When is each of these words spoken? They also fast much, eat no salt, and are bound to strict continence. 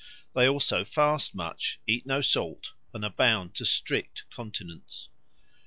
They 0.33 0.47
also 0.49 0.83
fast 0.83 1.35
much, 1.35 1.79
eat 1.85 2.07
no 2.07 2.21
salt, 2.21 2.73
and 2.91 3.05
are 3.05 3.11
bound 3.11 3.53
to 3.53 3.65
strict 3.65 4.23
continence. 4.31 5.09